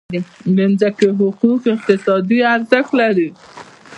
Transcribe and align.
د 0.57 0.59
ځمکې 0.79 1.07
حقوق 1.19 1.61
اقتصادي 1.73 2.39
ارزښت 2.53 2.91
لري. 3.01 3.29